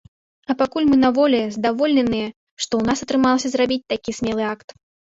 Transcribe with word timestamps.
Але 0.47 0.55
пакуль 0.61 0.87
мы 0.93 0.97
на 1.03 1.11
волі, 1.17 1.41
задаволеныя, 1.57 2.27
што 2.63 2.69
ў 2.77 2.83
нас 2.91 2.97
атрымалася 3.09 3.47
зрабіць 3.55 3.83
такі 3.97 4.11
смелы 4.23 4.43
акт. 4.57 4.81